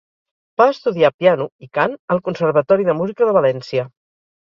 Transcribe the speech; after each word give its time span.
Va 0.61 0.65
estudiar, 0.75 1.11
piano 1.23 1.47
i 1.67 1.71
cant 1.81 1.95
al 2.17 2.25
Conservatori 2.31 2.91
de 2.91 2.99
Música 3.05 3.33
de 3.33 3.41
València. 3.43 3.91